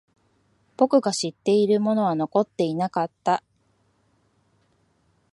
[0.77, 3.43] 僕が知っているものは残っていなかった。